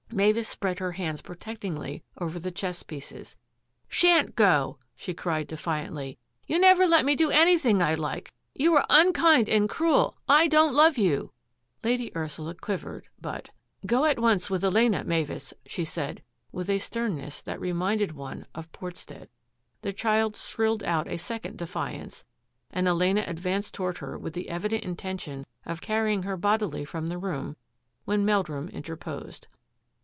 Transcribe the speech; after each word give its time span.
Mavis 0.13 0.49
spread 0.49 0.79
her 0.79 0.91
hands 0.91 1.21
protectingly 1.21 2.03
over 2.19 2.37
the 2.37 2.51
chess 2.51 2.83
pieces." 2.83 3.37
Shan't 3.97 4.35
go!" 4.35 4.77
she 4.97 5.13
cried 5.13 5.47
defiantly." 5.47 6.17
You 6.49 6.59
never 6.59 6.85
let 6.85 7.05
me 7.05 7.15
do 7.15 7.29
anything 7.31 7.81
I 7.81 7.93
like. 7.93 8.33
You 8.53 8.75
are 8.75 8.85
unkind 8.89 9.47
and 9.47 9.69
cruel! 9.69 10.17
I 10.27 10.49
don't 10.49 10.73
love 10.75 10.97
you!" 10.97 11.31
Lady 11.85 12.11
Ursula 12.13 12.55
quivered, 12.55 13.07
but," 13.21 13.51
Go 13.85 14.03
at 14.03 14.19
once 14.19 14.49
with 14.49 14.65
Elena, 14.65 15.05
Mavis," 15.05 15.53
she 15.65 15.85
said, 15.85 16.21
with 16.51 16.69
a 16.69 16.79
sternness 16.79 17.41
that 17.43 17.61
re 17.61 17.71
minded 17.71 18.11
one 18.11 18.45
of 18.53 18.69
Portstead. 18.73 19.29
The 19.81 19.93
child 19.93 20.35
shrilled 20.35 20.83
out 20.83 21.07
a 21.07 21.15
second 21.15 21.57
defiance, 21.57 22.25
and 22.69 22.85
Elena 22.85 23.23
advanced 23.25 23.73
toward 23.73 23.99
her 23.99 24.19
with 24.19 24.33
the 24.33 24.49
evident 24.49 24.83
inten 24.83 25.17
tion 25.21 25.45
of 25.65 25.79
carrying 25.79 26.23
her 26.23 26.35
bodily 26.35 26.83
from 26.83 27.07
the 27.07 27.17
room 27.17 27.55
when 28.03 28.25
Meldrum 28.25 28.67
interposed. 28.67 29.47